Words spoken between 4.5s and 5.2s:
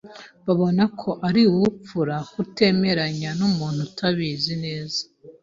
neza.